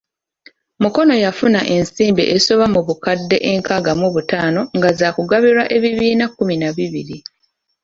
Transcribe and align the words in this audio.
Mukono 0.83 1.13
yafuna 1.25 1.59
ensimbi 1.75 2.23
ezisoba 2.33 2.65
mu 2.73 2.81
bukadde 2.87 3.37
enkaaga 3.51 3.91
mu 4.01 4.07
butaano 4.15 4.61
nga 4.77 4.89
zaakugabirwa 4.97 5.63
ebibiina 5.75 6.25
kumi 6.35 6.55
na 6.61 6.69
bibiri. 6.77 7.17